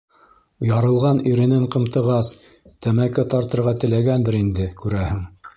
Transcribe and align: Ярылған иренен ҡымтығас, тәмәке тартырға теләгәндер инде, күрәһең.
Ярылған 0.69 1.19
иренен 1.31 1.67
ҡымтығас, 1.75 2.33
тәмәке 2.87 3.29
тартырға 3.35 3.77
теләгәндер 3.85 4.43
инде, 4.43 4.71
күрәһең. 4.85 5.25